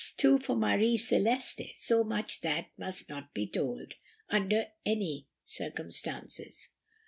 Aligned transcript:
too, 0.17 0.39
for 0.39 0.55
Marie 0.55 0.97
Celeste 0.97 1.73
so 1.75 2.03
much 2.03 2.41
that 2.41 2.71
must 2.75 3.07
not 3.07 3.31
be 3.35 3.45
told, 3.45 3.93
under 4.31 4.65
any 4.83 5.27
circumstances. 5.45 6.69